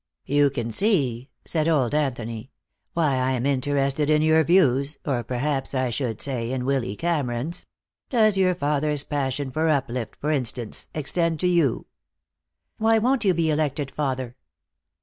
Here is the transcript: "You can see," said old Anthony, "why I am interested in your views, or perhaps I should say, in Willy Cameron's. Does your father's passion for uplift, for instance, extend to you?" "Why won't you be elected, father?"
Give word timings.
"You 0.25 0.49
can 0.49 0.71
see," 0.71 1.29
said 1.45 1.67
old 1.67 1.93
Anthony, 1.93 2.49
"why 2.93 3.17
I 3.17 3.33
am 3.33 3.45
interested 3.45 4.09
in 4.09 4.23
your 4.23 4.43
views, 4.43 4.97
or 5.05 5.23
perhaps 5.23 5.75
I 5.75 5.91
should 5.91 6.19
say, 6.19 6.51
in 6.51 6.65
Willy 6.65 6.95
Cameron's. 6.95 7.67
Does 8.09 8.35
your 8.35 8.55
father's 8.55 9.03
passion 9.03 9.51
for 9.51 9.69
uplift, 9.69 10.15
for 10.15 10.31
instance, 10.31 10.87
extend 10.95 11.39
to 11.41 11.47
you?" 11.47 11.85
"Why 12.79 12.97
won't 12.97 13.25
you 13.25 13.35
be 13.35 13.51
elected, 13.51 13.91
father?" 13.91 14.35